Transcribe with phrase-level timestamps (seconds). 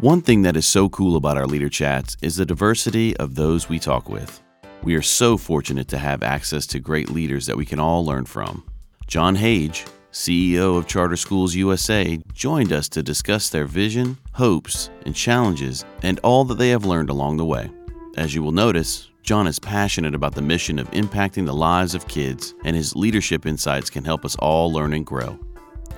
[0.00, 3.68] One thing that is so cool about our leader chats is the diversity of those
[3.68, 4.40] we talk with.
[4.82, 8.24] We are so fortunate to have access to great leaders that we can all learn
[8.24, 8.64] from.
[9.06, 15.14] John Hage, CEO of Charter Schools USA, joined us to discuss their vision, hopes, and
[15.14, 17.70] challenges, and all that they have learned along the way.
[18.16, 22.08] As you will notice, John is passionate about the mission of impacting the lives of
[22.08, 25.38] kids, and his leadership insights can help us all learn and grow.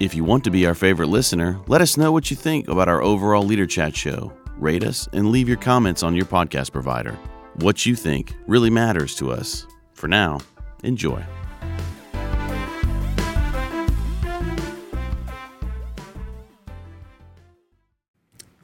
[0.02, 2.88] If you want to be our favorite listener, let us know what you think about
[2.88, 4.33] our overall Leader Chat show.
[4.59, 7.12] Rate us and leave your comments on your podcast provider.
[7.61, 9.65] What you think really matters to us.
[9.92, 10.41] For now,
[10.83, 11.25] enjoy.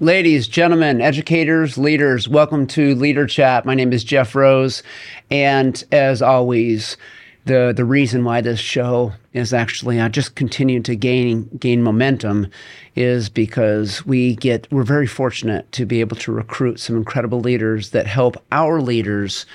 [0.01, 3.65] Ladies, gentlemen, educators, leaders, welcome to Leader Chat.
[3.65, 4.83] My name is Jeff Rose,
[5.31, 6.97] and as always,
[7.45, 12.49] the the reason why this show is actually uh, just continuing to gain gain momentum
[12.95, 17.91] is because we get we're very fortunate to be able to recruit some incredible leaders
[17.91, 19.47] that help our leaders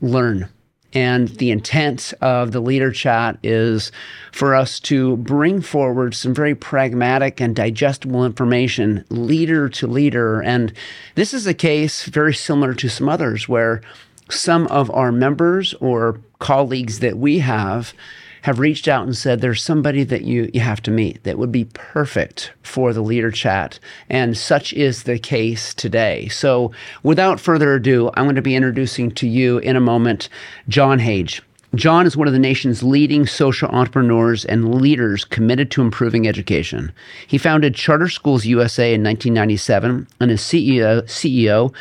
[0.00, 0.48] learn
[0.94, 3.92] and the intent of the leader chat is
[4.30, 10.42] for us to bring forward some very pragmatic and digestible information, leader to leader.
[10.42, 10.72] And
[11.14, 13.80] this is a case very similar to some others where
[14.28, 17.94] some of our members or colleagues that we have
[18.42, 21.52] have reached out and said there's somebody that you, you have to meet that would
[21.52, 23.78] be perfect for the leader chat.
[24.10, 26.26] And such is the case today.
[26.26, 26.72] So
[27.04, 30.28] without further ado, I'm going to be introducing to you in a moment
[30.68, 31.40] John Hage.
[31.76, 36.92] John is one of the nation's leading social entrepreneurs and leaders committed to improving education.
[37.28, 41.72] He founded Charter Schools USA in 1997 and is CEO, CEO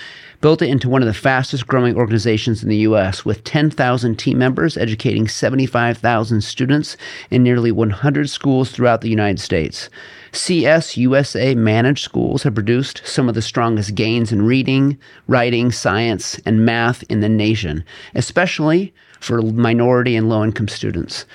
[0.41, 4.39] built it into one of the fastest growing organizations in the U.S., with 10,000 team
[4.39, 6.97] members educating 75,000 students
[7.29, 9.89] in nearly 100 schools throughout the United States.
[10.31, 14.97] CSUSA managed schools have produced some of the strongest gains in reading,
[15.27, 17.83] writing, science, and math in the nation,
[18.15, 21.25] especially for minority and low income students.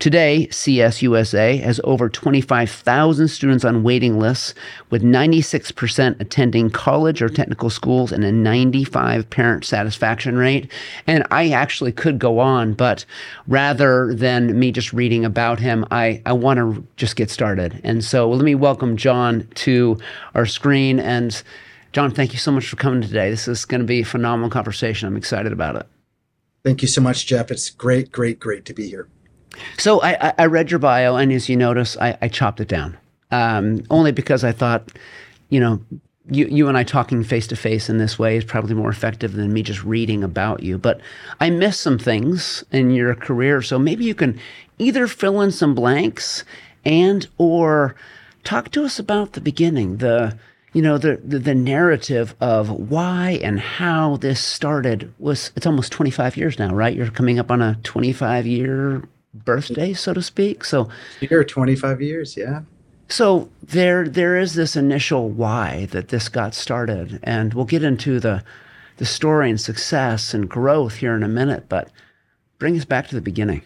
[0.00, 4.52] Today, CSUSA has over 25,000 students on waiting lists,
[4.90, 10.70] with 96% attending college or technical schools and a 95 parent satisfaction rate.
[11.06, 13.04] And I actually could go on, but
[13.46, 17.80] rather than me just reading about him, I, I want to just get started.
[17.84, 19.98] And so let me welcome John to
[20.34, 20.98] our screen.
[20.98, 21.40] And
[21.92, 23.30] John, thank you so much for coming today.
[23.30, 25.06] This is going to be a phenomenal conversation.
[25.06, 25.86] I'm excited about it.
[26.66, 27.52] Thank you so much, Jeff.
[27.52, 29.06] It's great, great, great to be here.
[29.78, 32.98] So I, I read your bio, and as you notice, I, I chopped it down
[33.30, 34.90] um, only because I thought,
[35.48, 35.80] you know,
[36.28, 39.34] you, you and I talking face to face in this way is probably more effective
[39.34, 40.76] than me just reading about you.
[40.76, 41.00] But
[41.38, 44.36] I missed some things in your career, so maybe you can
[44.80, 46.42] either fill in some blanks
[46.84, 47.94] and or
[48.42, 50.36] talk to us about the beginning, the
[50.76, 55.90] you know the, the, the narrative of why and how this started was it's almost
[55.90, 56.94] 25 years now right?
[56.94, 60.64] You're coming up on a 25 year birthday so to speak.
[60.64, 62.60] So you're 25 years yeah.
[63.08, 68.20] So there there is this initial why that this got started and we'll get into
[68.20, 68.44] the
[68.98, 71.90] the story and success and growth here in a minute but
[72.58, 73.62] bring us back to the beginning.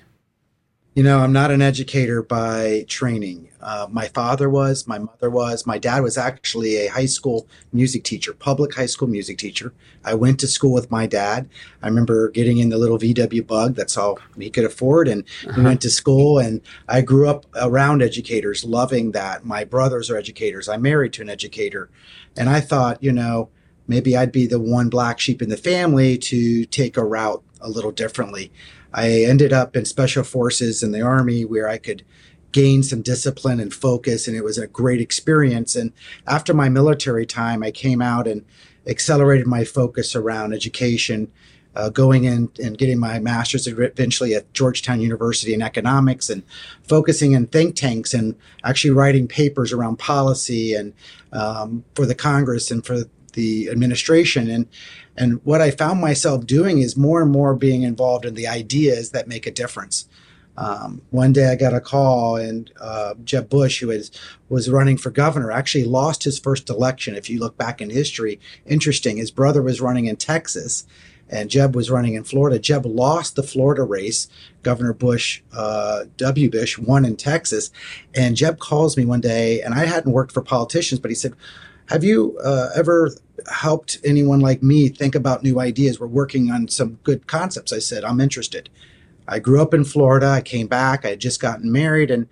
[0.95, 3.50] You know, I'm not an educator by training.
[3.63, 8.05] Uh, my father was, my mother was, my dad was actually a high school music
[8.05, 9.73] teacher, public high school music teacher.
[10.05, 11.49] I went to school with my dad.
[11.83, 13.75] I remember getting in the little VW bug.
[13.75, 15.09] That's all he could afford.
[15.09, 15.55] And uh-huh.
[15.57, 19.45] we went to school and I grew up around educators, loving that.
[19.45, 20.69] My brothers are educators.
[20.69, 21.91] I'm married to an educator.
[22.37, 23.51] And I thought, you know,
[23.87, 27.69] maybe I'd be the one black sheep in the family to take a route a
[27.69, 28.51] little differently.
[28.93, 32.05] I ended up in special forces in the army where I could
[32.53, 35.93] gain some discipline and focus and it was a great experience and
[36.27, 38.45] after my military time I came out and
[38.87, 41.31] accelerated my focus around education
[41.77, 46.43] uh, going in and getting my master's eventually at Georgetown University in economics and
[46.83, 50.93] focusing in think tanks and actually writing papers around policy and
[51.33, 53.05] um, for the Congress and for
[53.35, 54.67] the administration and
[55.17, 59.11] and what I found myself doing is more and more being involved in the ideas
[59.11, 60.09] that make a difference.
[60.61, 64.11] Um, one day I got a call, and uh, Jeb Bush, who was
[64.51, 67.17] was running for governor, actually lost his first election.
[67.17, 69.17] If you look back in history, interesting.
[69.17, 70.87] His brother was running in Texas,
[71.31, 72.59] and Jeb was running in Florida.
[72.59, 74.29] Jeb lost the Florida race.
[74.63, 76.51] Governor Bush, uh, W.
[76.51, 77.71] Bush, won in Texas,
[78.15, 81.33] and Jeb calls me one day, and I hadn't worked for politicians, but he said,
[81.87, 83.13] "Have you uh, ever
[83.51, 85.99] helped anyone like me think about new ideas.
[85.99, 87.73] We're working on some good concepts.
[87.73, 88.69] I said, I'm interested.
[89.31, 90.27] I grew up in Florida.
[90.27, 91.05] I came back.
[91.05, 92.29] I had just gotten married and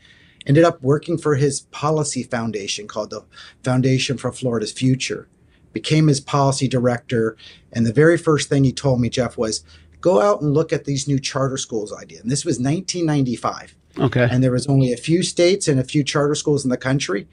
[0.46, 3.24] ended up working for his policy foundation called the
[3.62, 5.28] Foundation for Florida's Future
[5.72, 7.36] became his policy director.
[7.72, 9.64] And the very first thing he told me, Jeff, was
[10.00, 12.20] go out and look at these new charter schools idea.
[12.20, 13.76] And this was 1995.
[13.98, 14.28] Okay.
[14.30, 17.28] And there was only a few states and a few charter schools in the country.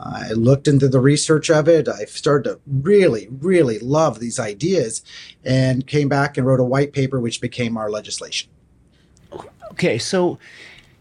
[0.00, 1.88] I looked into the research of it.
[1.88, 5.02] I started to really, really love these ideas
[5.44, 8.50] and came back and wrote a white paper, which became our legislation.
[9.74, 10.38] Okay, so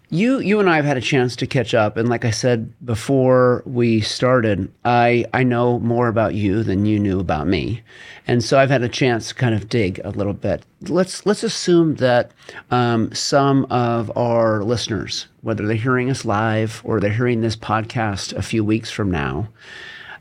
[0.09, 2.73] you you and I have had a chance to catch up, and like I said
[2.83, 7.83] before we started, I I know more about you than you knew about me,
[8.25, 10.65] and so I've had a chance to kind of dig a little bit.
[10.81, 12.31] Let's let's assume that
[12.71, 18.33] um, some of our listeners, whether they're hearing us live or they're hearing this podcast
[18.33, 19.49] a few weeks from now,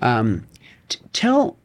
[0.03, 0.47] um,
[0.91, 1.57] t- tell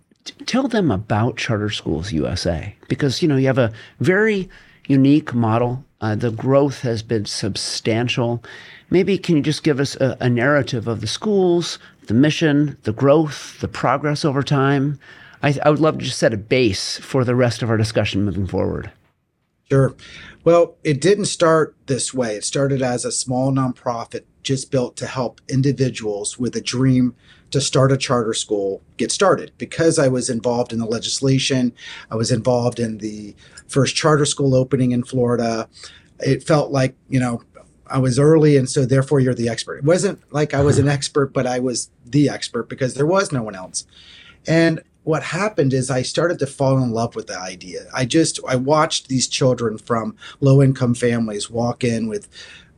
[0.45, 4.49] tell them about Charter Schools USA because you know you have a very
[4.87, 8.43] unique model uh, the growth has been substantial.
[8.89, 12.93] Maybe can you just give us a, a, narrative of the schools, the mission, the
[12.93, 14.99] growth, the progress over time?
[15.41, 18.25] I, I would love to just set a base for the rest of our discussion
[18.25, 18.91] moving forward.
[19.69, 19.95] Sure.
[20.43, 22.35] Well, it didn't start this way.
[22.35, 27.13] It started as a small nonprofit just built to help individuals with a dream
[27.51, 29.51] to start a charter school get started.
[29.57, 31.73] Because I was involved in the legislation,
[32.09, 33.35] I was involved in the
[33.67, 35.67] first charter school opening in Florida.
[36.19, 37.43] It felt like, you know,
[37.89, 39.77] I was early and so therefore you're the expert.
[39.79, 43.33] It wasn't like I was an expert, but I was the expert because there was
[43.33, 43.85] no one else.
[44.47, 47.85] And what happened is I started to fall in love with the idea.
[47.93, 52.27] I just I watched these children from low income families walk in with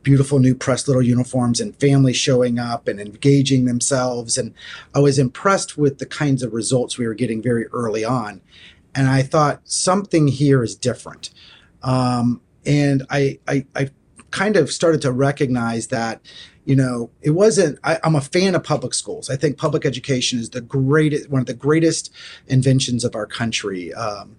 [0.04, 4.54] beautiful new pressed little uniforms and families showing up and engaging themselves and
[4.94, 8.40] I was impressed with the kinds of results we were getting very early on
[8.94, 11.30] and I thought something here is different.
[11.82, 13.90] Um, and I, I, I
[14.30, 16.20] kind of started to recognize that,
[16.70, 17.80] you know, it wasn't.
[17.82, 19.28] I, am a fan of public schools.
[19.28, 22.12] I think public education is the greatest, one of the greatest
[22.46, 24.36] inventions of our country, um,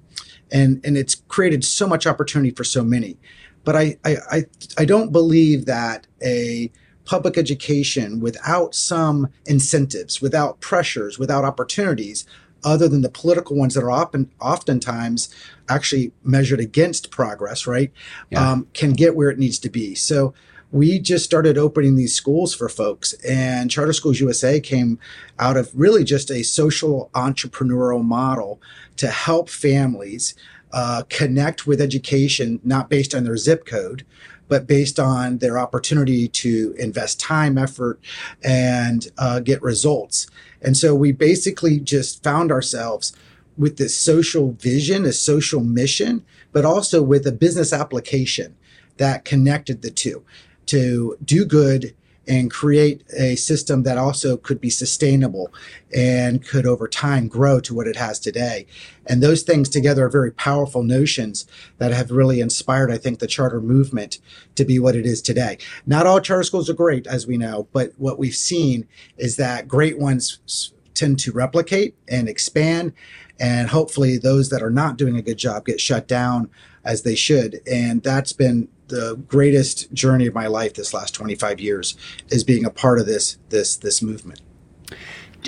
[0.50, 3.18] and and it's created so much opportunity for so many.
[3.66, 4.46] But I, I, I,
[4.78, 6.72] I don't believe that a
[7.04, 12.26] public education without some incentives, without pressures, without opportunities
[12.64, 15.28] other than the political ones that are often oftentimes
[15.68, 17.92] actually measured against progress, right?
[18.30, 18.52] Yeah.
[18.52, 19.96] Um, can get where it needs to be.
[19.96, 20.34] So
[20.72, 25.00] we just started opening these schools for folks, and Charter Schools USA came
[25.38, 28.62] out of really just a social entrepreneurial model
[28.98, 30.34] to help families
[30.72, 34.06] uh, connect with education, not based on their zip code,
[34.48, 38.00] but based on their opportunity to invest time, effort,
[38.44, 40.28] and uh, get results.
[40.62, 43.14] And so we basically just found ourselves
[43.58, 46.24] with this social vision, a social mission,
[46.54, 48.56] but also with a business application
[48.98, 50.24] that connected the two
[50.68, 51.96] to do good
[52.28, 55.52] and create a system that also could be sustainable
[55.94, 58.68] and could over time grow to what it has today.
[59.08, 61.48] And those things together are very powerful notions
[61.80, 64.20] that have really inspired, I think, the charter movement
[64.56, 65.58] to be what it is today.
[65.86, 68.88] Not all charter schools are great, as we know, but what we've seen
[69.18, 72.94] is that great ones tend to replicate and expand.
[73.40, 76.52] And hopefully, those that are not doing a good job get shut down
[76.86, 77.62] as they should.
[77.70, 81.96] And that's been the greatest journey of my life this last 25 years
[82.30, 84.42] is being a part of this this this movement.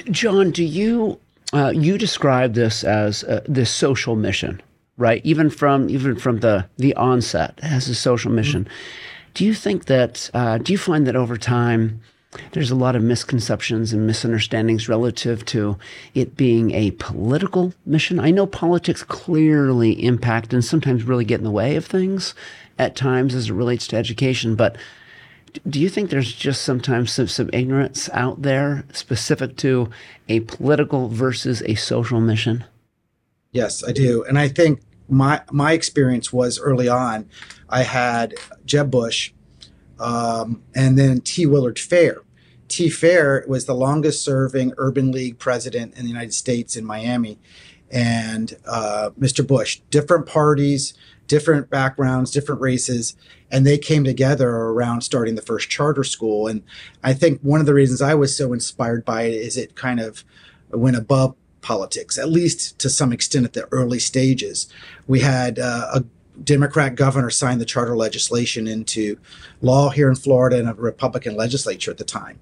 [0.09, 1.19] John, do you
[1.53, 4.61] uh, you describe this as uh, this social mission,
[4.97, 5.21] right?
[5.23, 8.63] Even from even from the the onset as a social mission.
[8.63, 9.29] Mm-hmm.
[9.35, 10.29] Do you think that?
[10.33, 12.01] Uh, do you find that over time?
[12.53, 15.77] There's a lot of misconceptions and misunderstandings relative to
[16.15, 18.19] it being a political mission.
[18.19, 22.33] I know politics clearly impact and sometimes really get in the way of things
[22.79, 24.77] at times as it relates to education, but
[25.69, 29.89] do you think there's just sometimes some, some ignorance out there specific to
[30.27, 32.63] a political versus a social mission?
[33.51, 34.23] Yes, I do.
[34.23, 37.29] And I think my my experience was early on,
[37.69, 38.33] I had
[38.65, 39.31] Jeb Bush
[39.99, 41.45] um, and then T.
[41.45, 42.21] Willard Fair.
[42.67, 42.89] T.
[42.89, 47.37] Fair was the longest serving Urban League president in the United States in Miami.
[47.91, 49.45] And uh, Mr.
[49.45, 50.95] Bush, different parties,
[51.33, 53.15] different backgrounds, different races,
[53.49, 56.45] and they came together around starting the first charter school.
[56.45, 56.61] And
[57.03, 59.99] I think one of the reasons I was so inspired by it is it kind
[59.99, 60.23] of
[60.69, 64.71] went above politics, at least to some extent at the early stages.
[65.07, 66.03] We had uh, a
[66.41, 69.17] Democrat governor signed the charter legislation into
[69.61, 72.39] law here in Florida in a Republican legislature at the time.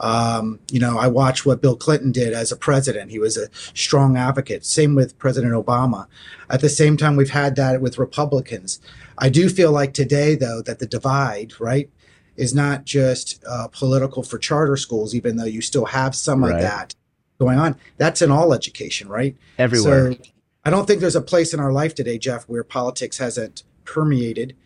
[0.00, 3.10] Um, you know, I watched what Bill Clinton did as a president.
[3.10, 4.64] He was a strong advocate.
[4.64, 6.06] Same with President Obama.
[6.48, 8.80] At the same time, we've had that with Republicans.
[9.18, 11.90] I do feel like today, though, that the divide, right,
[12.36, 16.54] is not just uh, political for charter schools, even though you still have some right.
[16.54, 16.94] of that
[17.38, 17.76] going on.
[17.96, 19.36] That's in all education, right?
[19.58, 20.12] Everywhere.
[20.12, 20.18] So
[20.64, 24.56] I don't think there's a place in our life today, Jeff, where politics hasn't permeated,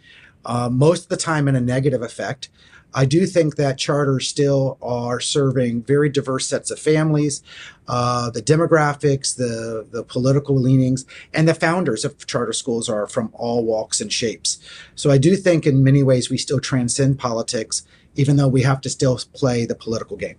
[0.44, 2.48] uh, most of the time in a negative effect.
[2.94, 7.42] I do think that charters still are serving very diverse sets of families,
[7.86, 13.30] uh, the demographics, the the political leanings, and the founders of charter schools are from
[13.34, 14.58] all walks and shapes.
[14.94, 17.82] So I do think in many ways we still transcend politics,
[18.14, 20.36] even though we have to still play the political game.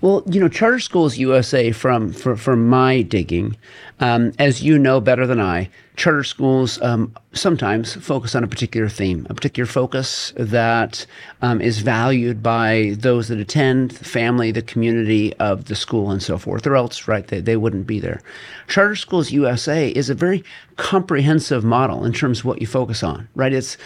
[0.00, 3.56] Well, you know, Charter Schools USA, from for, from my digging,
[4.00, 8.88] um, as you know better than I, charter schools um, sometimes focus on a particular
[8.88, 11.04] theme, a particular focus that
[11.42, 16.22] um, is valued by those that attend, the family, the community of the school, and
[16.22, 18.22] so forth, or else, right, they, they wouldn't be there.
[18.68, 20.44] Charter Schools USA is a very
[20.76, 23.52] comprehensive model in terms of what you focus on, right?
[23.52, 23.76] It's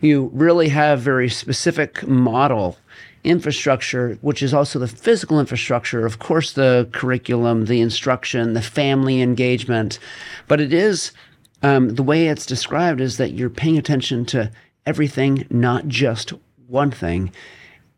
[0.00, 2.78] you really have very specific model
[3.26, 9.20] infrastructure, which is also the physical infrastructure, of course, the curriculum, the instruction, the family
[9.20, 9.98] engagement.
[10.48, 11.12] But it is
[11.62, 14.50] um, the way it's described is that you're paying attention to
[14.86, 16.32] everything, not just
[16.68, 17.32] one thing.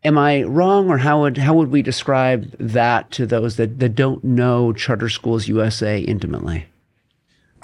[0.03, 3.95] Am I wrong, or how would how would we describe that to those that, that
[3.95, 6.65] don't know Charter Schools USA intimately?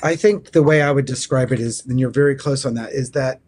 [0.03, 2.91] I think the way I would describe it is, and you're very close on that,
[2.91, 3.39] is that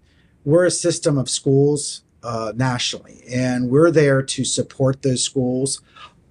[0.45, 5.81] we're a system of schools uh, nationally, and we're there to support those schools.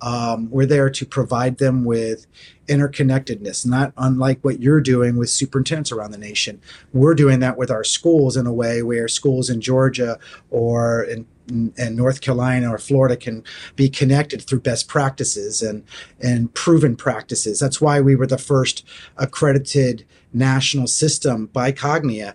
[0.00, 2.26] Um, we're there to provide them with
[2.68, 6.60] interconnectedness, not unlike what you're doing with superintendents around the nation.
[6.92, 10.18] We're doing that with our schools in a way where schools in Georgia
[10.50, 13.44] or in and North Carolina or Florida can
[13.76, 15.84] be connected through best practices and
[16.20, 17.58] and proven practices.
[17.58, 18.84] That's why we were the first
[19.16, 20.04] accredited
[20.36, 22.34] national system by Cognia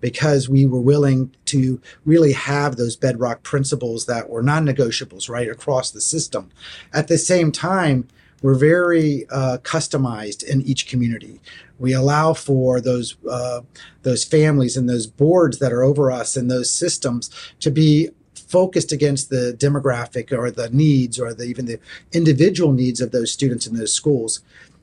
[0.00, 5.90] because we were willing to really have those bedrock principles that were non-negotiables right across
[5.90, 6.50] the system.
[6.92, 8.08] At the same time,
[8.42, 11.40] we're very uh, customized in each community.
[11.78, 13.60] We allow for those uh,
[14.02, 17.30] those families and those boards that are over us and those systems
[17.60, 21.78] to be focused against the demographic or the needs or the, even the
[22.12, 24.40] individual needs of those students in those schools.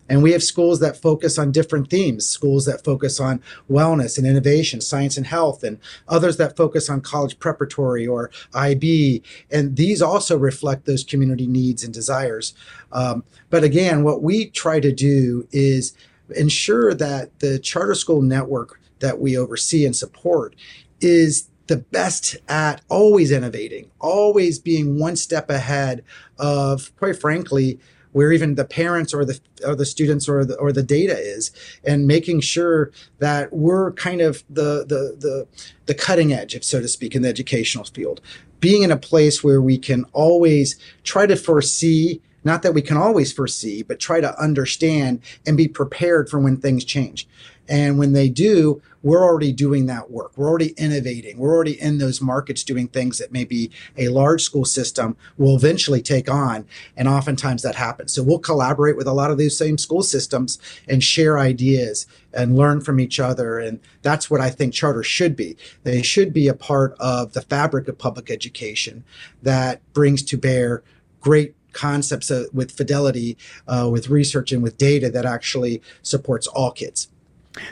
[0.09, 4.25] And we have schools that focus on different themes, schools that focus on wellness and
[4.25, 9.21] innovation, science and health, and others that focus on college preparatory or IB.
[9.51, 12.53] And these also reflect those community needs and desires.
[12.91, 15.95] Um, but again, what we try to do is
[16.35, 20.55] ensure that the charter school network that we oversee and support
[20.99, 26.03] is the best at always innovating, always being one step ahead
[26.39, 27.79] of, quite frankly,
[28.11, 31.51] where even the parents or the or the students or the or the data is,
[31.83, 35.47] and making sure that we're kind of the the the
[35.85, 38.21] the cutting edge, if so to speak, in the educational field.
[38.59, 42.95] Being in a place where we can always try to foresee not that we can
[42.95, 47.27] always foresee, but try to understand and be prepared for when things change.
[47.69, 50.31] And when they do, we're already doing that work.
[50.35, 51.37] We're already innovating.
[51.37, 56.01] We're already in those markets doing things that maybe a large school system will eventually
[56.01, 56.65] take on.
[56.95, 58.13] And oftentimes that happens.
[58.13, 62.57] So we'll collaborate with a lot of these same school systems and share ideas and
[62.57, 63.59] learn from each other.
[63.59, 65.55] And that's what I think charters should be.
[65.83, 69.03] They should be a part of the fabric of public education
[69.41, 70.83] that brings to bear
[71.21, 76.71] great concepts uh, with fidelity, uh, with research, and with data that actually supports all
[76.71, 77.09] kids.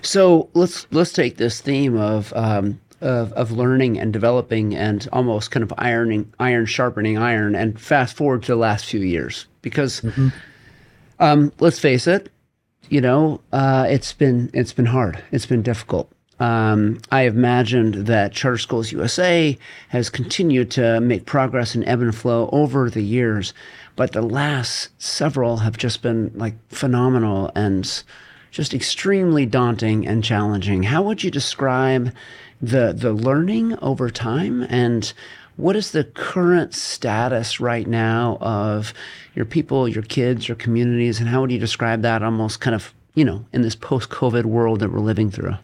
[0.01, 5.51] So let's let's take this theme of um, of, of learning and developing and almost
[5.51, 10.01] kind of ironing iron sharpening iron and fast forward to the last few years because
[10.01, 10.29] mm-hmm.
[11.19, 12.31] um, let's face it,
[12.89, 16.11] you know uh, it's been it's been hard it's been difficult.
[16.37, 19.57] Um, I have imagined that Charter Schools USA
[19.89, 23.53] has continued to make progress in ebb and flow over the years,
[23.95, 28.03] but the last several have just been like phenomenal and
[28.55, 30.83] just extremely daunting and challenging.
[30.83, 32.13] How would you describe
[32.61, 35.11] the the learning over time and
[35.57, 38.93] what is the current status right now of
[39.35, 42.93] your people, your kids, your communities, and how would you describe that almost kind of,
[43.13, 45.55] you know, in this post-COVID world that we're living through?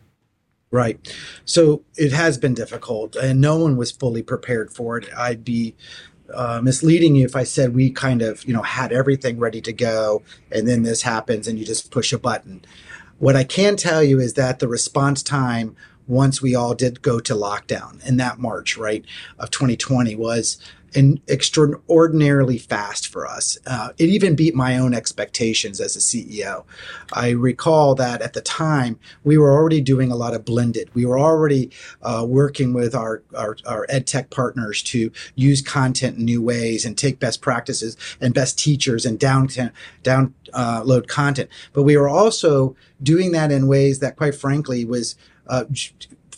[0.70, 1.16] Right.
[1.46, 5.08] So it has been difficult and no one was fully prepared for it.
[5.18, 5.76] I'd be
[6.34, 9.74] uh, misleading you if I said we kind of, you know, had everything ready to
[9.74, 12.64] go and then this happens and you just push a button.
[13.20, 15.76] What I can tell you is that the response time
[16.08, 19.06] once we all did go to lockdown in that March, right,
[19.40, 20.58] of 2020 was
[20.94, 23.58] and extraordinarily fast for us.
[23.66, 26.64] Uh, it even beat my own expectations as a CEO.
[27.14, 30.90] I recall that at the time we were already doing a lot of blended.
[30.94, 31.72] We were already
[32.02, 36.86] uh, working with our, our, our ed tech partners to use content in new ways
[36.86, 39.48] and take best practices and best teachers and down
[40.04, 41.50] download uh, content.
[41.74, 45.16] But we were also doing that in ways that, quite frankly, was
[45.48, 45.66] uh,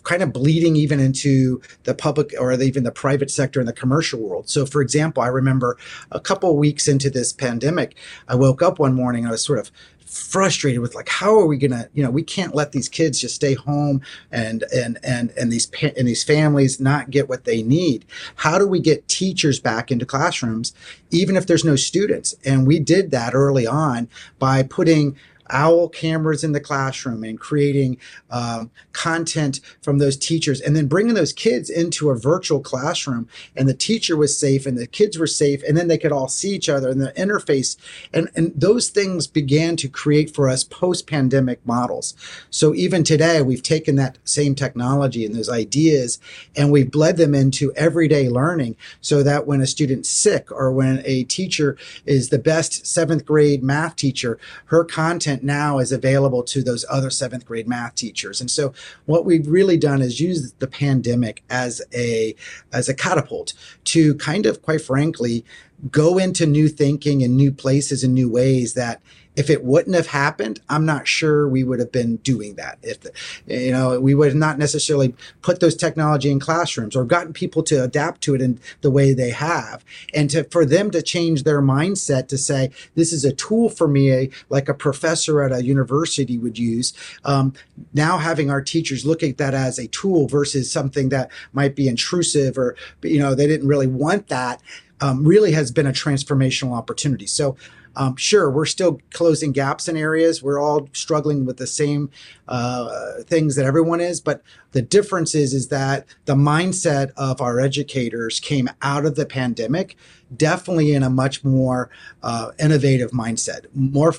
[0.03, 4.19] kind of bleeding even into the public or even the private sector and the commercial
[4.19, 4.49] world.
[4.49, 5.77] So, for example, I remember
[6.11, 7.95] a couple weeks into this pandemic,
[8.27, 9.71] I woke up one morning and I was sort of
[10.13, 13.33] frustrated with like how are we gonna you know we can't let these kids just
[13.33, 13.99] stay home
[14.31, 18.05] and and and and these and these families not get what they need
[18.35, 20.71] how do we get teachers back into classrooms
[21.09, 24.07] even if there's no students and we did that early on
[24.37, 25.15] by putting
[25.49, 27.97] owl cameras in the classroom and creating
[28.29, 33.27] um, content from those teachers and then bringing those kids into a virtual classroom.
[33.55, 36.27] And the teacher was safe and the kids were safe and then they could all
[36.27, 37.75] see each other and the interface.
[38.13, 42.15] And, and those things began to create for us post-pandemic models.
[42.49, 46.19] So even today we've taken that same technology and those ideas
[46.55, 51.01] and we've bled them into everyday learning so that when a student's sick or when
[51.05, 56.43] a teacher is the best seventh grade math teacher her content content now is available
[56.43, 58.41] to those other seventh grade math teachers.
[58.41, 58.73] And so
[59.05, 62.35] what we've really done is use the pandemic as a
[62.71, 63.53] as a catapult
[63.85, 65.43] to kind of quite frankly
[65.91, 69.01] go into new thinking and new places and new ways that
[69.35, 72.77] if it wouldn't have happened, I'm not sure we would have been doing that.
[72.83, 73.11] If the,
[73.47, 77.83] you know, we would not necessarily put those technology in classrooms or gotten people to
[77.83, 81.61] adapt to it in the way they have, and to for them to change their
[81.61, 86.37] mindset to say this is a tool for me, like a professor at a university
[86.37, 86.93] would use.
[87.25, 87.53] Um,
[87.93, 91.87] now having our teachers look at that as a tool versus something that might be
[91.87, 94.61] intrusive or you know they didn't really want that
[95.01, 97.27] um, really has been a transformational opportunity.
[97.27, 97.57] So
[97.95, 100.41] um, sure, we're still closing gaps in areas.
[100.41, 102.09] We're all struggling with the same
[102.47, 107.59] uh, things that everyone is, but the difference is is that the mindset of our
[107.59, 109.95] educators came out of the pandemic
[110.35, 111.89] definitely in a much more
[112.23, 114.13] uh, innovative mindset, more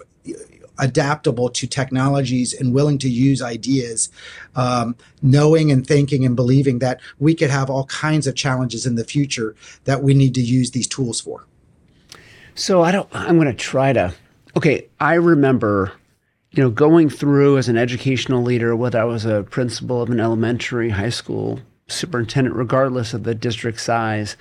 [0.78, 4.10] adaptable to technologies and willing to use ideas,
[4.56, 8.96] um, knowing and thinking and believing that we could have all kinds of challenges in
[8.96, 11.46] the future that we need to use these tools for.
[12.54, 13.08] So I don't.
[13.12, 14.14] I'm going to try to.
[14.56, 15.92] Okay, I remember,
[16.52, 20.20] you know, going through as an educational leader, whether I was a principal of an
[20.20, 24.36] elementary, high school, superintendent, regardless of the district size,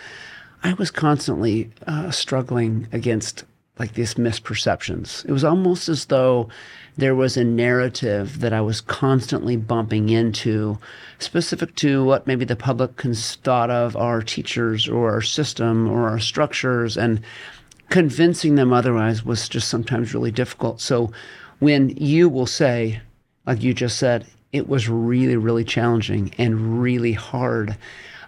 [0.63, 3.45] I was constantly uh, struggling against
[3.80, 5.26] like these misperceptions.
[5.26, 6.49] It was almost as though
[6.95, 10.78] there was a narrative that I was constantly bumping into,
[11.17, 16.19] specific to what maybe the public thought of our teachers or our system or our
[16.19, 16.97] structures.
[16.97, 17.21] And
[17.93, 20.82] convincing them otherwise was just sometimes really difficult.
[20.82, 21.12] So
[21.60, 22.99] when you will say,
[23.45, 27.77] like you just said, it was really, really challenging and really hard.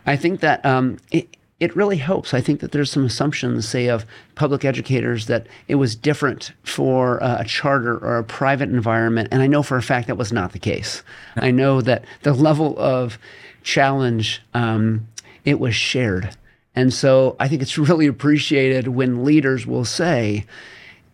[0.06, 2.32] I think that um, it, it really helps.
[2.32, 7.22] I think that there's some assumptions, say, of public educators that it was different for
[7.24, 9.30] uh, a charter or a private environment.
[9.32, 11.02] And I know for a fact that was not the case.
[11.38, 13.18] I know that the level of
[13.64, 15.08] challenge, um,
[15.44, 16.38] it was shared.
[16.76, 20.46] And so I think it's really appreciated when leaders will say,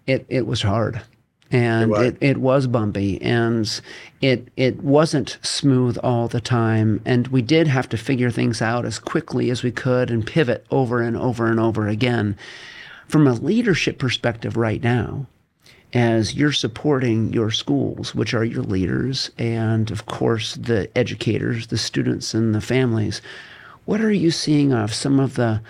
[0.08, 1.02] it, it was hard
[1.52, 3.82] and it, it, was bumpy and
[4.22, 7.02] it it wasn't smooth all the time.
[7.06, 10.66] And we did have to figure things out as quickly as we could and pivot
[10.72, 12.38] over and over and over again.
[13.08, 15.28] From a leadership perspective right now
[15.94, 21.78] as you're supporting your schools which are your leaders and of course the educators the
[21.78, 23.22] students and the families
[23.86, 25.62] what are you seeing of some of the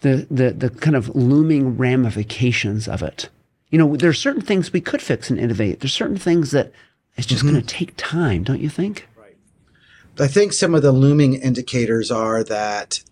[0.00, 3.28] the the, the kind of looming ramifications of it?
[3.70, 5.80] You know, there are certain things we could fix and innovate.
[5.80, 6.72] There's certain things that
[7.16, 7.54] it's just mm-hmm.
[7.54, 9.08] going to take time, don't you think?
[9.16, 9.36] Right.
[10.18, 13.02] I think some of the looming indicators are that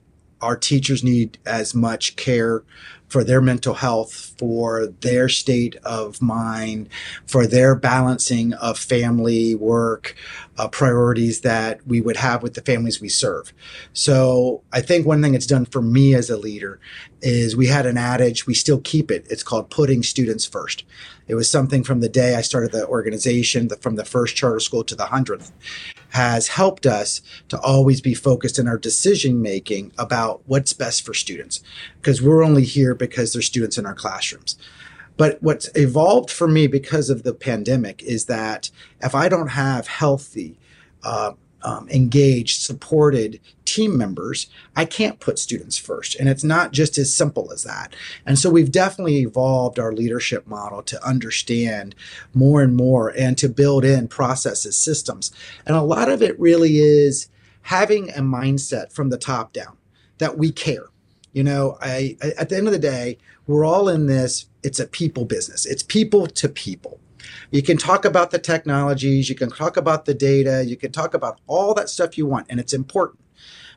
[0.41, 2.63] our teachers need as much care
[3.09, 6.89] for their mental health, for their state of mind,
[7.27, 10.15] for their balancing of family, work,
[10.59, 13.53] uh, priorities that we would have with the families we serve.
[13.93, 16.81] So I think one thing it's done for me as a leader
[17.23, 19.27] is we had an adage, we still keep it.
[19.31, 20.85] It's called putting students first.
[21.29, 24.61] It was something from the day I started the organization, the, from the first charter
[24.61, 25.53] school to the hundredth,
[26.11, 31.15] has helped us to always be focused in our decision making about what's best for
[31.15, 31.63] students.
[31.97, 34.57] Because we're only here because they're students in our classrooms.
[35.17, 39.89] But what's evolved for me because of the pandemic is that if I don't have
[39.89, 40.59] healthy,
[41.03, 46.15] uh, um, engaged, supported team members, I can't put students first.
[46.15, 47.95] And it's not just as simple as that.
[48.25, 51.97] And so we've definitely evolved our leadership model to understand
[52.33, 55.33] more and more and to build in processes, systems.
[55.67, 57.29] And a lot of it really is
[57.63, 59.77] having a mindset from the top down
[60.19, 60.87] that we care.
[61.37, 64.81] You know, I, I at the end of the day, we're all in this, it's
[64.81, 65.67] a people business.
[65.67, 66.99] It's people to people.
[67.51, 71.13] You can talk about the technologies, you can talk about the data, you can talk
[71.13, 73.21] about all that stuff you want, and it's important.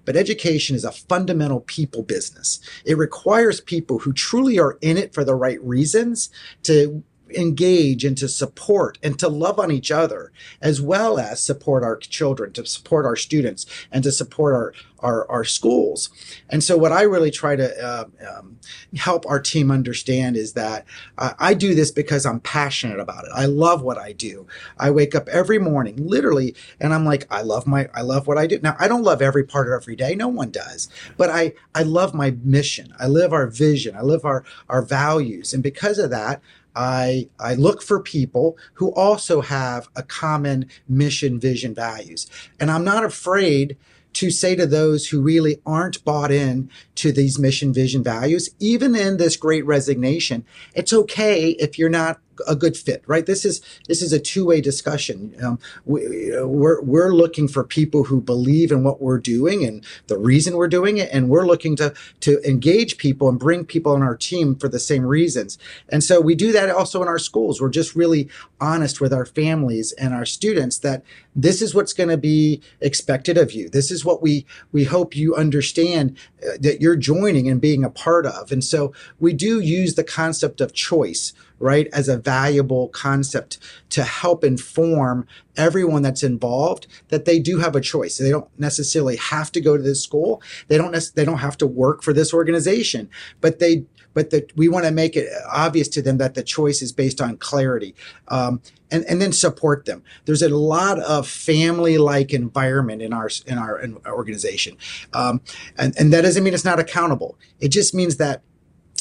[0.06, 2.62] But education is a fundamental people business.
[2.86, 6.30] It requires people who truly are in it for the right reasons
[6.64, 11.84] to engage and to support and to love on each other as well as support
[11.84, 16.10] our children to support our students and to support our our, our schools.
[16.50, 18.60] And so what i really try to uh, um,
[18.98, 20.86] help our team understand is that
[21.18, 23.32] uh, i do this because i'm passionate about it.
[23.34, 24.48] I love what i do.
[24.78, 28.38] I wake up every morning literally and i'm like i love my i love what
[28.38, 28.60] i do.
[28.62, 30.16] Now i don't love every part of every day.
[30.16, 30.90] No one does.
[31.18, 32.94] But i i love my mission.
[33.00, 33.96] I live our vision.
[33.96, 35.54] I live our our values.
[35.54, 36.42] And because of that
[36.80, 42.26] I, I look for people who also have a common mission, vision, values.
[42.58, 43.76] And I'm not afraid
[44.14, 48.96] to say to those who really aren't bought in to these mission, vision, values, even
[48.96, 53.26] in this great resignation, it's okay if you're not a good fit, right?
[53.26, 55.36] This is this is a two way discussion.
[55.44, 60.18] Um, we, we're, we're looking for people who believe in what we're doing and the
[60.18, 64.02] reason we're doing it, and we're looking to to engage people and bring people on
[64.02, 65.58] our team for the same reasons.
[65.90, 67.62] And so we do that also in our schools.
[67.62, 68.30] We're just really
[68.62, 71.04] honest with our families and our students that
[71.36, 73.70] this is what's going to be expected of you.
[73.70, 77.90] This is what we we hope you understand uh, that you're joining and being a
[77.90, 78.52] part of.
[78.52, 83.58] And so we do use the concept of choice right, as a valuable concept
[83.90, 88.18] to help inform everyone that's involved that they do have a choice.
[88.18, 90.42] They don't necessarily have to go to this school.
[90.68, 93.10] They don't nec- they don't have to work for this organization,
[93.42, 96.82] but they but that we want to make it obvious to them that the choice
[96.82, 97.96] is based on clarity
[98.30, 103.30] um, and, and then support them there's a lot of family like environment in our
[103.46, 104.76] in our, organization
[105.14, 105.42] um,
[105.78, 108.42] and, and that doesn't mean it's not accountable it just means that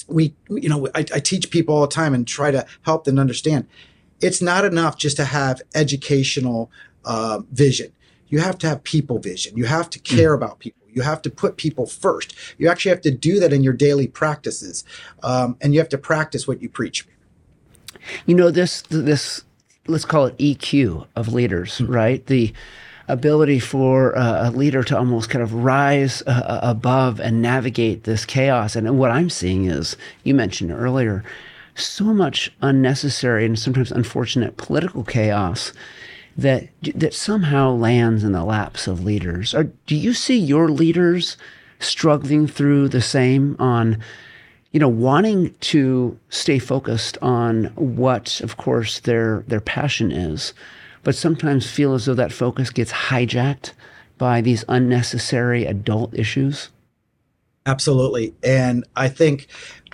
[0.08, 3.18] we, you know, I, I teach people all the time and try to help them
[3.18, 3.66] understand
[4.20, 6.70] it's not enough just to have educational
[7.04, 7.92] uh, vision.
[8.28, 9.56] You have to have people vision.
[9.56, 10.36] You have to care mm.
[10.36, 10.82] about people.
[10.90, 12.34] You have to put people first.
[12.58, 14.84] You actually have to do that in your daily practices,
[15.22, 17.06] um, and you have to practice what you preach.
[18.26, 19.44] You know this this
[19.86, 21.92] let's call it EQ of leaders, mm-hmm.
[21.92, 22.26] right?
[22.26, 22.52] The
[23.08, 28.24] ability for a leader to almost kind of rise uh, uh, above and navigate this
[28.24, 28.76] chaos.
[28.76, 31.24] And what I'm seeing is, you mentioned earlier,
[31.74, 35.72] so much unnecessary and sometimes unfortunate political chaos
[36.36, 39.54] that that somehow lands in the laps of leaders.
[39.54, 41.36] Or do you see your leaders
[41.80, 44.02] struggling through the same on?
[44.70, 50.52] you know, wanting to stay focused on what, of course, their their passion is,
[51.08, 53.72] but sometimes feel as though that focus gets hijacked
[54.18, 56.68] by these unnecessary adult issues?
[57.64, 58.34] Absolutely.
[58.42, 59.46] And I think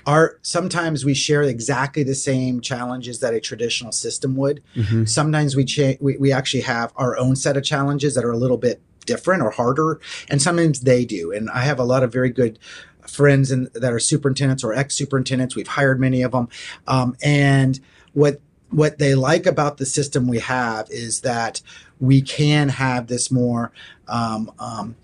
[0.06, 4.60] our sometimes we share exactly the same challenges that a traditional system would.
[4.74, 5.04] Mm-hmm.
[5.04, 8.36] Sometimes we, cha- we we actually have our own set of challenges that are a
[8.36, 11.30] little bit different or harder, and sometimes they do.
[11.30, 12.58] And I have a lot of very good
[13.06, 15.54] friends in, that are superintendents or ex superintendents.
[15.54, 16.48] We've hired many of them,
[16.88, 17.78] um, and
[18.14, 18.40] what
[18.74, 21.60] what they like about the system we have is that
[22.00, 23.72] we can have this more
[24.08, 24.96] um, um,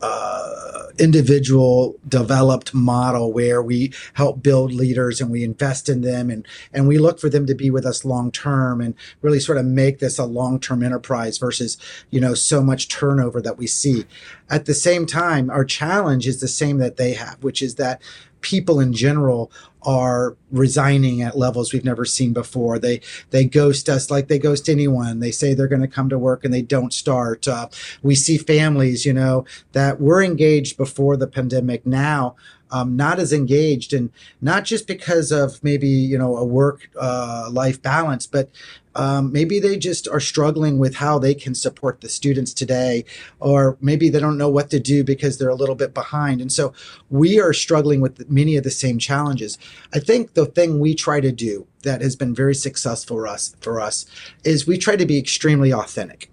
[0.00, 6.46] uh, individual developed model where we help build leaders and we invest in them and
[6.72, 9.64] and we look for them to be with us long term and really sort of
[9.64, 11.76] make this a long term enterprise versus
[12.10, 14.04] you know so much turnover that we see
[14.50, 18.00] at the same time our challenge is the same that they have which is that
[18.40, 19.50] people in general
[19.82, 22.78] are resigning at levels we've never seen before.
[22.78, 25.20] They they ghost us like they ghost anyone.
[25.20, 27.46] They say they're going to come to work and they don't start.
[27.46, 27.68] Uh,
[28.02, 32.36] we see families, you know, that were engaged before the pandemic now
[32.70, 37.48] um, not as engaged and not just because of maybe you know a work uh,
[37.50, 38.50] life balance but
[38.98, 43.04] um, maybe they just are struggling with how they can support the students today
[43.38, 46.40] or maybe they don't know what to do because they're a little bit behind.
[46.40, 46.72] And so
[47.08, 49.56] we are struggling with many of the same challenges.
[49.94, 53.54] I think the thing we try to do that has been very successful for us
[53.60, 54.04] for us
[54.44, 56.30] is we try to be extremely authentic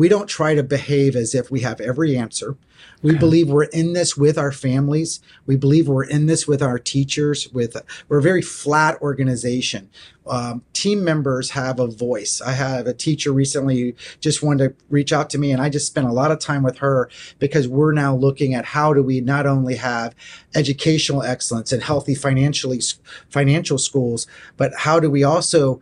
[0.00, 2.56] we don't try to behave as if we have every answer.
[3.02, 3.18] We okay.
[3.18, 5.20] believe we're in this with our families.
[5.44, 7.50] We believe we're in this with our teachers.
[7.52, 7.76] With
[8.08, 9.90] we're a very flat organization.
[10.26, 12.40] Um, team members have a voice.
[12.40, 15.68] I have a teacher recently who just wanted to reach out to me, and I
[15.68, 19.02] just spent a lot of time with her because we're now looking at how do
[19.02, 20.14] we not only have
[20.54, 22.80] educational excellence and healthy financially
[23.28, 25.78] financial schools, but how do we also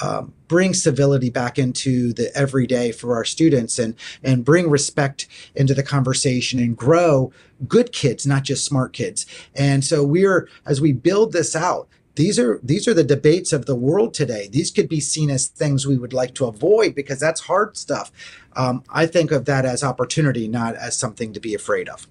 [0.00, 5.74] um, bring civility back into the everyday for our students and and bring respect into
[5.74, 7.32] the conversation and grow
[7.68, 9.26] good kids not just smart kids.
[9.54, 13.66] And so we're as we build this out these are these are the debates of
[13.66, 14.48] the world today.
[14.50, 18.12] These could be seen as things we would like to avoid because that's hard stuff.
[18.54, 22.06] Um, i think of that as opportunity not as something to be afraid of.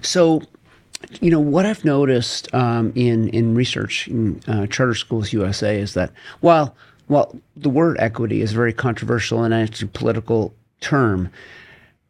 [0.00, 0.42] So
[1.20, 5.94] you know what I've noticed um, in in research in uh, Charter Schools USA is
[5.94, 6.74] that while
[7.06, 11.30] while the word equity is a very controversial and it's a political term,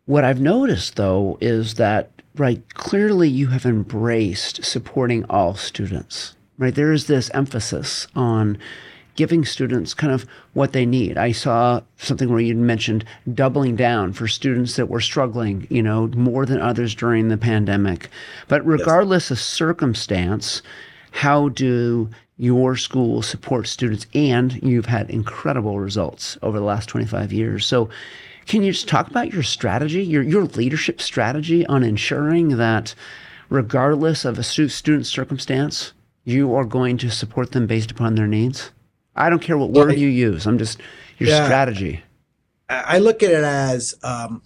[0.07, 6.35] what I've noticed though is that right clearly you have embraced supporting all students.
[6.57, 8.59] Right there is this emphasis on
[9.18, 11.18] giving students kind of what they need.
[11.18, 13.04] I saw something where you mentioned
[13.35, 18.11] doubling down for students that were struggling, you know, more than others during the pandemic.
[18.46, 19.31] But regardless yes.
[19.33, 20.62] of circumstance,
[21.11, 24.07] how do your school support students?
[24.14, 27.66] And you've had incredible results over the last 25 years.
[27.66, 27.88] So,
[28.46, 32.94] can you just talk about your strategy, your, your leadership strategy on ensuring that
[33.48, 35.92] regardless of a student circumstance,
[36.24, 38.70] you are going to support them based upon their needs?
[39.18, 40.46] I don't care what word you use.
[40.46, 40.81] I'm just
[41.18, 42.02] your yeah, strategy.
[42.68, 44.42] I look at it as um,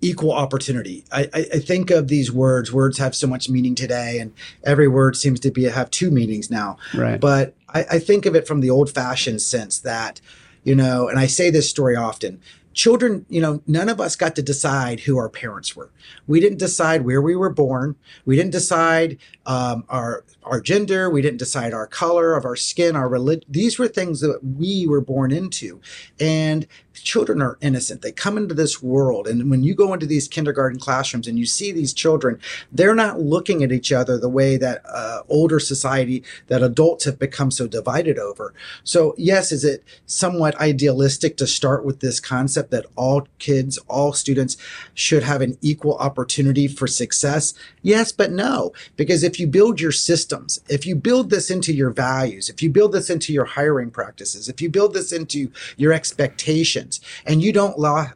[0.00, 1.04] equal opportunity.
[1.12, 2.72] I, I, I, think of these words.
[2.72, 4.32] Words have so much meaning today, and
[4.64, 6.78] every word seems to be have two meanings now.
[6.94, 7.20] Right.
[7.20, 10.20] But I, I think of it from the old-fashioned sense that,
[10.64, 12.40] you know, and I say this story often
[12.74, 15.90] children, you know, none of us got to decide who our parents were.
[16.26, 17.96] We didn't decide where we were born.
[18.24, 21.08] We didn't decide um, our our gender.
[21.08, 23.44] We didn't decide our color of our skin, our religion.
[23.48, 25.80] These were things that we were born into,
[26.18, 28.02] and children are innocent.
[28.02, 31.46] They come into this world, and when you go into these kindergarten classrooms and you
[31.46, 36.22] see these children, they're not looking at each other the way that uh, older society,
[36.48, 38.52] that adults have become so divided over.
[38.84, 44.12] So, yes, is it somewhat idealistic to start with this concept that all kids, all
[44.12, 44.56] students
[44.94, 47.54] should have an equal opportunity for success?
[47.82, 51.90] Yes, but no, because if you build your systems, if you build this into your
[51.90, 55.92] values, if you build this into your hiring practices, if you build this into your
[55.92, 58.06] expectations, and you don't allow,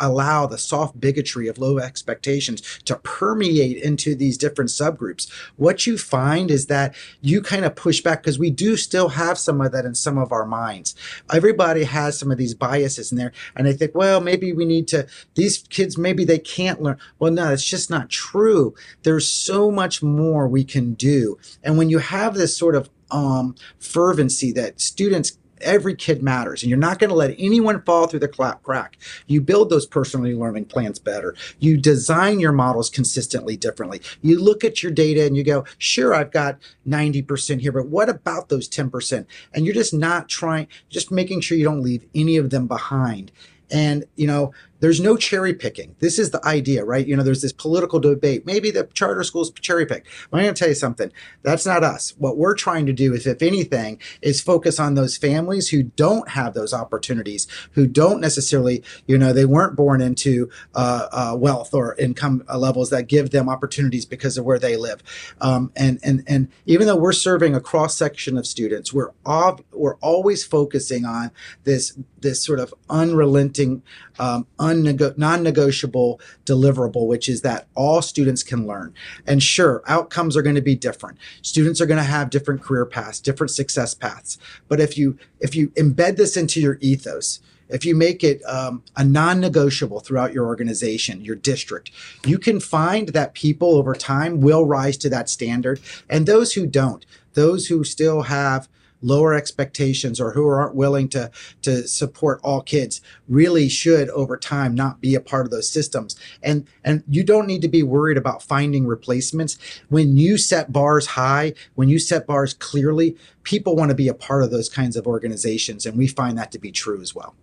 [0.00, 5.96] allow the soft bigotry of low expectations to permeate into these different subgroups, what you
[5.98, 9.72] find is that you kind of push back because we do still have some of
[9.72, 10.94] that in some of our minds.
[11.32, 13.32] Everybody has some of these biases in there.
[13.56, 16.98] And I think, well, maybe we need to, these kids, maybe they can't learn.
[17.18, 18.74] Well, no, it's just not true.
[19.02, 21.38] There's so much more we can do.
[21.62, 26.70] And when you have this sort of um, fervency that students every kid matters and
[26.70, 28.28] you're not going to let anyone fall through the
[28.62, 28.98] crack.
[29.26, 31.34] You build those personally learning plans better.
[31.58, 34.00] You design your models consistently differently.
[34.22, 38.08] You look at your data and you go, sure, I've got 90% here, but what
[38.08, 39.26] about those 10%?
[39.52, 43.32] And you're just not trying, just making sure you don't leave any of them behind.
[43.70, 44.52] And, you know,
[44.84, 45.96] there's no cherry picking.
[46.00, 47.06] This is the idea, right?
[47.06, 48.44] You know, there's this political debate.
[48.44, 50.04] Maybe the charter schools cherry pick.
[50.30, 51.10] I'm going to tell you something.
[51.42, 52.12] That's not us.
[52.18, 56.28] What we're trying to do is, if anything, is focus on those families who don't
[56.28, 61.72] have those opportunities, who don't necessarily, you know, they weren't born into uh, uh, wealth
[61.72, 65.02] or income levels that give them opportunities because of where they live.
[65.40, 69.60] Um, and and and even though we're serving a cross section of students, we're all,
[69.72, 71.30] we're always focusing on
[71.62, 73.82] this this sort of unrelenting,
[74.18, 74.46] um,
[74.82, 78.94] non-negotiable deliverable, which is that all students can learn.
[79.26, 81.18] And sure, outcomes are going to be different.
[81.42, 84.38] Students are going to have different career paths, different success paths.
[84.68, 88.82] But if you if you embed this into your ethos, if you make it um,
[88.96, 91.90] a non-negotiable throughout your organization your district
[92.24, 96.66] you can find that people over time will rise to that standard and those who
[96.66, 98.68] don't those who still have
[99.04, 101.30] lower expectations or who aren't willing to
[101.62, 106.16] to support all kids really should over time not be a part of those systems.
[106.42, 109.58] And and you don't need to be worried about finding replacements.
[109.88, 114.14] When you set bars high when you set bars clearly people want to be a
[114.14, 117.34] part of those kinds of organizations and we find that to be true as well.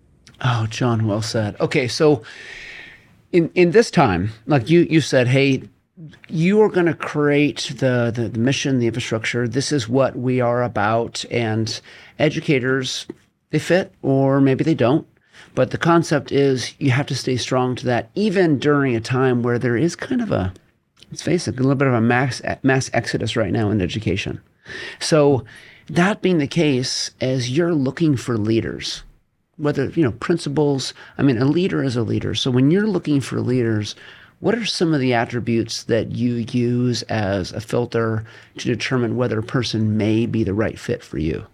[0.41, 1.56] Oh john well said.
[1.60, 2.24] Okay so
[3.32, 5.63] in in this time like you you said hey
[6.30, 9.47] you are going to create the, the, the mission, the infrastructure.
[9.47, 11.80] This is what we are about, and
[12.19, 13.08] educators
[13.51, 15.08] they fit or maybe they don't.
[15.54, 19.43] But the concept is you have to stay strong to that, even during a time
[19.43, 20.54] where there is kind of a,
[21.10, 24.39] let's face it, a little bit of a mass mass exodus right now in education.
[24.99, 25.43] So,
[25.89, 29.04] that being the case, as you're looking for leaders,
[29.58, 32.34] whether you know principals, I mean, a leader is a leader.
[32.34, 33.95] So when you're looking for leaders,
[34.41, 38.25] what are some of the attributes that you use as a filter
[38.58, 41.45] to determine whether a person may be the right fit for you?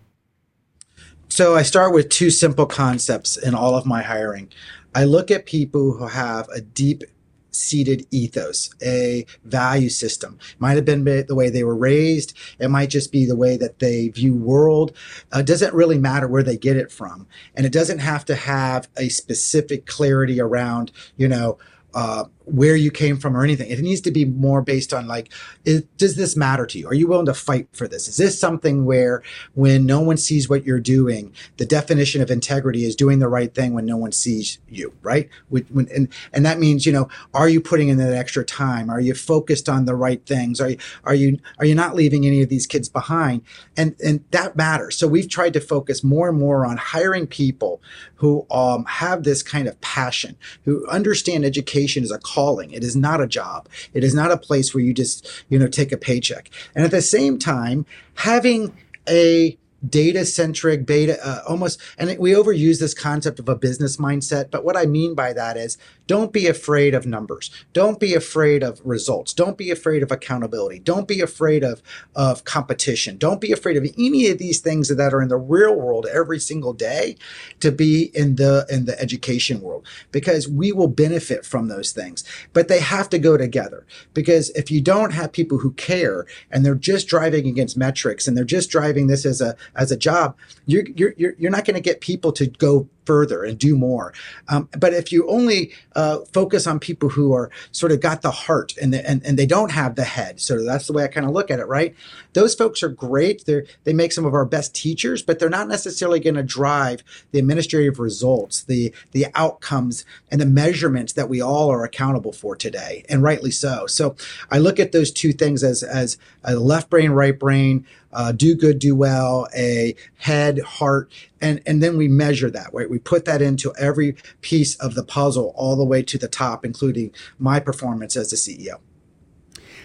[1.30, 4.50] So I start with two simple concepts in all of my hiring.
[4.95, 7.04] I look at people who have a deep
[7.52, 10.39] seated ethos, a value system.
[10.60, 12.38] Might have been the way they were raised.
[12.60, 14.95] It might just be the way that they view world.
[15.32, 18.88] Uh, doesn't really matter where they get it from, and it doesn't have to have
[18.95, 21.58] a specific clarity around, you know,
[21.93, 23.69] uh, where you came from or anything.
[23.69, 25.31] It needs to be more based on like,
[25.65, 26.88] is, does this matter to you?
[26.88, 28.07] Are you willing to fight for this?
[28.07, 29.21] Is this something where
[29.53, 33.53] when no one sees what you're doing, the definition of integrity is doing the right
[33.53, 35.29] thing when no one sees you, right?
[35.49, 38.89] When, and, and that means, you know, are you putting in that extra time?
[38.89, 40.62] Are you focused on the right things?
[40.62, 43.41] Are you, are you, are you not leaving any of these kids behind?
[43.75, 44.95] And, and that matters.
[44.95, 47.81] So we've tried to focus more and more on hiring people
[48.15, 52.69] who um, have this kind of passion, who understand education as a calling.
[52.69, 53.67] It is not a job.
[53.95, 56.52] It is not a place where you just, you know, take a paycheck.
[56.76, 58.78] And at the same time, having
[59.10, 64.49] a data centric beta uh, almost and we overuse this concept of a business mindset
[64.49, 67.51] but what i mean by that is don't be afraid of numbers.
[67.73, 69.33] Don't be afraid of results.
[69.33, 70.79] Don't be afraid of accountability.
[70.79, 71.81] Don't be afraid of
[72.15, 73.17] of competition.
[73.17, 76.39] Don't be afraid of any of these things that are in the real world every
[76.39, 77.17] single day
[77.59, 82.23] to be in the in the education world because we will benefit from those things.
[82.53, 86.65] But they have to go together because if you don't have people who care and
[86.65, 90.36] they're just driving against metrics and they're just driving this as a as a job,
[90.65, 94.13] you're you're you're not going to get people to go further and do more.
[94.50, 98.32] Um, but if you only uh, focus on people who are sort of got the
[98.32, 101.08] heart and, the, and and they don't have the head, so that's the way I
[101.08, 101.96] kind of look at it, right?
[102.34, 103.46] Those folks are great.
[103.46, 107.04] They they make some of our best teachers, but they're not necessarily going to drive
[107.32, 112.56] the administrative results, the the outcomes, and the measurements that we all are accountable for
[112.56, 113.88] today, and rightly so.
[113.88, 114.15] So
[114.52, 118.56] I look at those two things as as a left brain, right brain uh, do
[118.56, 122.73] good, do well, a head, heart, and and then we measure that.
[122.73, 126.28] Right, we put that into every piece of the puzzle, all the way to the
[126.28, 128.80] top, including my performance as the CEO.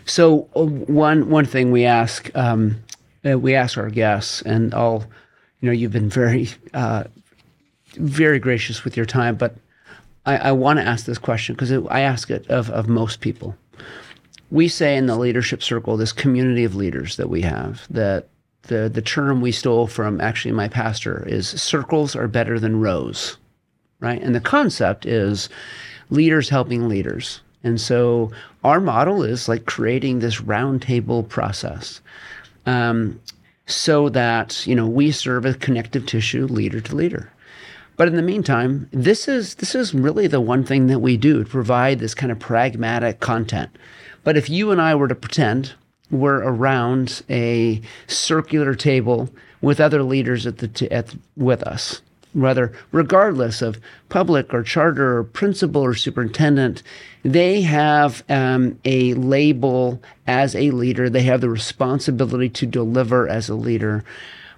[0.05, 2.83] So uh, one one thing we ask um,
[3.29, 5.05] uh, we ask our guests, and I'll,
[5.61, 7.05] you know, you've been very uh,
[7.95, 9.57] very gracious with your time, but
[10.25, 13.57] I, I want to ask this question because I ask it of of most people
[14.53, 18.29] we say in the leadership circle, this community of leaders that we have, that
[18.65, 23.37] the the term we stole from actually my pastor is circles are better than rows,
[24.01, 24.21] right?
[24.23, 25.49] And the concept is
[26.11, 27.41] leaders helping leaders.
[27.65, 28.33] And so
[28.65, 32.01] our model is like creating this roundtable process.
[32.67, 33.21] Um,
[33.67, 37.33] so that you know we serve as connective tissue leader to leader
[37.97, 41.45] but in the meantime this is this is really the one thing that we do
[41.45, 43.71] to provide this kind of pragmatic content
[44.25, 45.75] but if you and I were to pretend
[46.13, 49.29] we're around a circular table
[49.61, 52.03] with other leaders at the t- at, with us,
[52.35, 56.83] rather, regardless of public or charter or principal or superintendent,
[57.25, 61.09] they have um, a label as a leader.
[61.09, 64.05] They have the responsibility to deliver as a leader.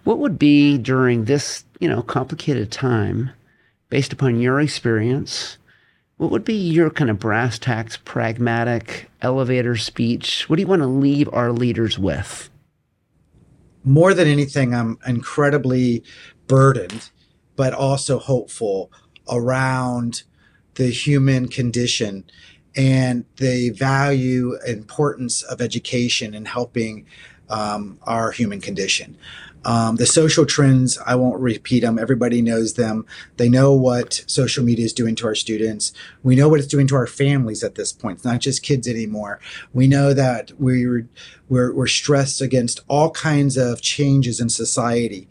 [0.05, 3.31] What would be during this, you know, complicated time,
[3.91, 5.57] based upon your experience,
[6.17, 10.49] what would be your kind of brass tacks, pragmatic elevator speech?
[10.49, 12.51] What do you want to leave our leaders with?
[13.85, 16.05] More than anything, I'm incredibly
[16.47, 17.11] burdened,
[17.57, 18.91] but also hopeful
[19.29, 20.23] around
[20.75, 22.25] the human condition
[22.77, 27.07] and the value importance of education in helping
[27.55, 29.17] um, our human condition.
[29.65, 31.99] Um, the social trends, I won't repeat them.
[31.99, 33.07] Everybody knows them.
[33.39, 35.93] They know what social media is doing to our students.
[36.23, 38.17] We know what it's doing to our families at this point.
[38.17, 39.41] It's not just kids anymore.
[39.73, 41.09] We know that we're,
[41.49, 45.29] we're, we're stressed against all kinds of changes in society.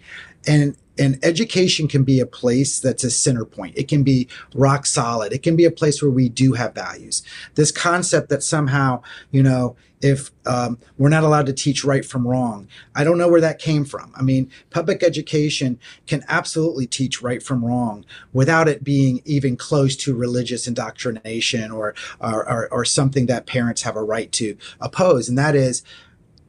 [0.47, 3.77] And and education can be a place that's a center point.
[3.77, 5.33] It can be rock solid.
[5.33, 7.23] It can be a place where we do have values.
[7.55, 9.01] This concept that somehow,
[9.31, 13.29] you know, if um, we're not allowed to teach right from wrong, I don't know
[13.29, 14.11] where that came from.
[14.15, 19.95] I mean, public education can absolutely teach right from wrong without it being even close
[19.97, 25.29] to religious indoctrination or or, or, or something that parents have a right to oppose.
[25.29, 25.83] And that is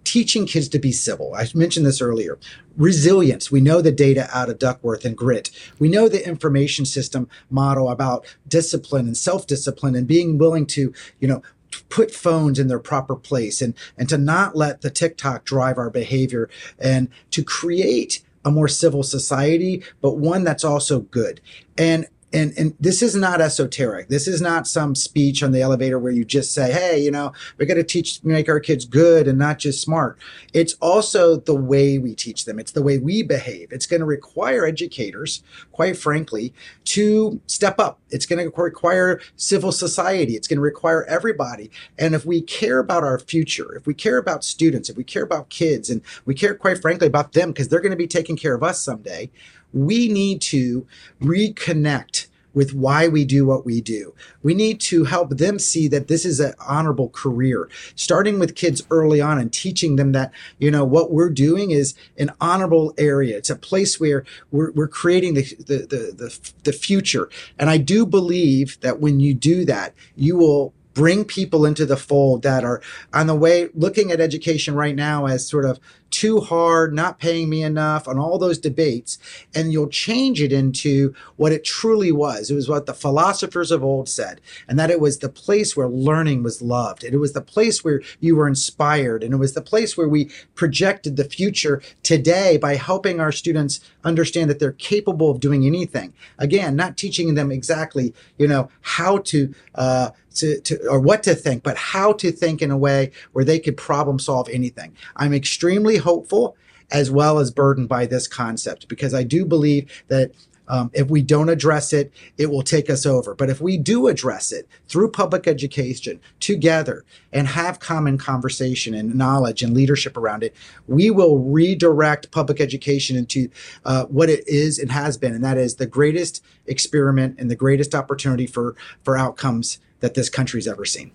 [0.05, 1.35] teaching kids to be civil.
[1.35, 2.39] I mentioned this earlier.
[2.77, 3.51] Resilience.
[3.51, 5.51] We know the data out of Duckworth and grit.
[5.79, 11.29] We know the information system model about discipline and self-discipline and being willing to, you
[11.29, 11.43] know,
[11.89, 15.91] put phones in their proper place and and to not let the TikTok drive our
[15.91, 16.49] behavior
[16.79, 21.41] and to create a more civil society, but one that's also good.
[21.79, 24.09] And and and this is not esoteric.
[24.09, 27.33] This is not some speech on the elevator where you just say, "Hey, you know,
[27.57, 30.19] we got to teach make our kids good and not just smart."
[30.53, 32.59] It's also the way we teach them.
[32.59, 33.69] It's the way we behave.
[33.71, 36.53] It's going to require educators, quite frankly,
[36.87, 38.01] to step up.
[38.11, 40.35] It's going to require civil society.
[40.35, 41.71] It's going to require everybody.
[41.99, 45.23] And if we care about our future, if we care about students, if we care
[45.23, 48.37] about kids, and we care, quite frankly, about them because they're going to be taking
[48.37, 49.31] care of us someday,
[49.75, 50.87] we need to
[51.21, 54.15] reconnect with why we do what we do.
[54.43, 58.87] We need to help them see that this is an honorable career, starting with kids
[58.91, 63.37] early on and teaching them that, you know, what we're doing is an honorable area.
[63.37, 67.29] It's a place where we're, we're creating the, the, the, the, the future.
[67.59, 71.97] And I do believe that when you do that, you will bring people into the
[71.97, 72.81] fold that are
[73.13, 75.81] on the way looking at education right now as sort of
[76.15, 79.19] too hard, not paying me enough, on all those debates,
[79.53, 82.51] and you'll change it into what it truly was.
[82.51, 85.89] It was what the philosophers of old said, and that it was the place where
[85.89, 89.55] learning was loved, and it was the place where you were inspired, and it was
[89.55, 94.73] the place where we projected the future today by helping our students understand that they're
[94.73, 96.13] capable of doing anything.
[96.39, 99.53] Again, not teaching them exactly, you know, how to.
[99.75, 103.45] Uh, to, to, or what to think, but how to think in a way where
[103.45, 104.95] they could problem solve anything.
[105.17, 106.57] I'm extremely hopeful
[106.91, 110.33] as well as burdened by this concept because I do believe that
[110.69, 113.35] um, if we don't address it, it will take us over.
[113.35, 119.15] But if we do address it through public education together and have common conversation and
[119.15, 120.55] knowledge and leadership around it,
[120.87, 123.49] we will redirect public education into
[123.85, 127.57] uh, what it is and has been, and that is the greatest experiment and the
[127.57, 131.11] greatest opportunity for for outcomes that this country's ever seen.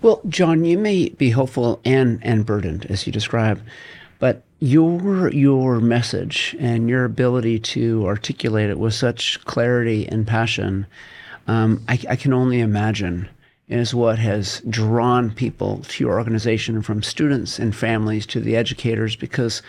[0.00, 3.60] Well, John, you may be hopeful and and burdened as you describe.
[4.18, 10.86] But your your message and your ability to articulate it with such clarity and passion,
[11.46, 13.28] um, I, I, can only imagine
[13.68, 19.16] is what has drawn people to your organization, from students and families to the educators,
[19.16, 19.60] because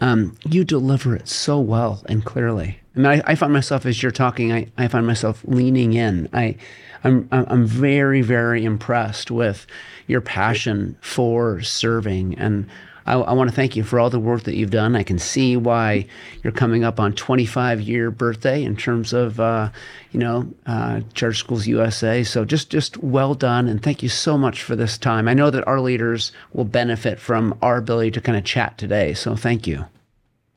[0.00, 2.78] um, you deliver it so well and clearly.
[2.96, 6.28] I mean, I, I find myself as you're talking, I, I find myself leaning in.
[6.32, 6.56] I,
[7.04, 9.66] I'm, I'm very, very impressed with
[10.06, 12.66] your passion for serving and
[13.06, 14.96] I, I want to thank you for all the work that you've done.
[14.96, 16.06] I can see why
[16.42, 19.70] you're coming up on 25 year birthday in terms of, uh,
[20.12, 22.22] you know, uh, Charter Schools USA.
[22.24, 25.28] So just just well done, and thank you so much for this time.
[25.28, 29.14] I know that our leaders will benefit from our ability to kind of chat today.
[29.14, 29.86] So thank you.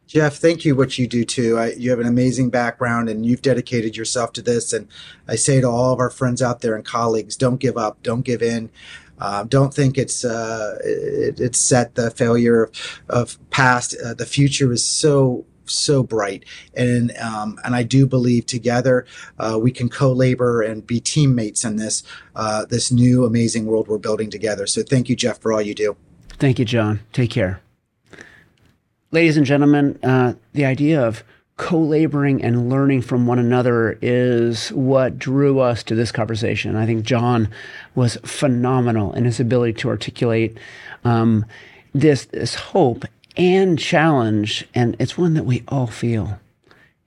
[0.08, 1.58] Jeff, thank you what you do too.
[1.58, 4.72] I, you have an amazing background and you've dedicated yourself to this.
[4.72, 4.88] And
[5.28, 8.22] I say to all of our friends out there and colleagues, don't give up, don't
[8.22, 8.70] give in.
[9.20, 13.96] Uh, don't think it's uh, it, it's set the failure of, of past.
[14.04, 16.46] Uh, the future is so so bright,
[16.76, 19.06] and um, and I do believe together
[19.40, 22.04] uh, we can co-labor and be teammates in this
[22.36, 24.68] uh, this new amazing world we're building together.
[24.68, 25.96] So thank you, Jeff, for all you do.
[26.38, 27.00] Thank you, John.
[27.14, 27.62] Take care,
[29.12, 29.98] ladies and gentlemen.
[30.04, 31.24] Uh, the idea of
[31.58, 36.76] co laboring and learning from one another is what drew us to this conversation.
[36.76, 37.50] I think John
[37.96, 40.58] was phenomenal in his ability to articulate
[41.04, 41.46] um,
[41.94, 43.06] this, this hope
[43.38, 46.40] and challenge, and it's one that we all feel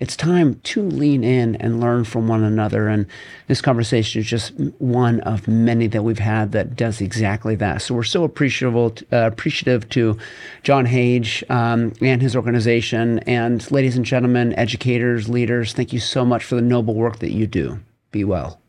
[0.00, 2.88] it's time to lean in and learn from one another.
[2.88, 3.06] And
[3.48, 7.82] this conversation is just one of many that we've had that does exactly that.
[7.82, 10.16] So we're so appreciable, uh, appreciative to
[10.62, 13.18] John Hage um, and his organization.
[13.20, 17.32] And ladies and gentlemen, educators, leaders, thank you so much for the noble work that
[17.32, 17.80] you do.
[18.12, 18.60] Be well.